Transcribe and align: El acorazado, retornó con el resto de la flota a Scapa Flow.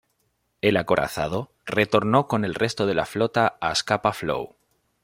El 0.61 0.77
acorazado, 0.77 1.51
retornó 1.63 2.27
con 2.27 2.43
el 2.43 2.55
resto 2.55 2.87
de 2.87 2.95
la 2.95 3.05
flota 3.05 3.59
a 3.61 3.75
Scapa 3.75 4.13
Flow. 4.13 4.55